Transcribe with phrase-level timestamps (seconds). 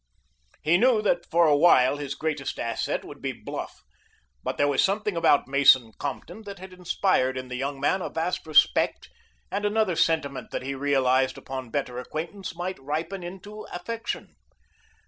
[0.63, 3.83] He knew that for a while his greatest asset would be bluff,
[4.43, 8.09] but there was something about Mason Compton that had inspired in the young man a
[8.09, 9.11] vast respect
[9.51, 14.33] and another sentiment that he realized upon better acquaintance might ripen into affection.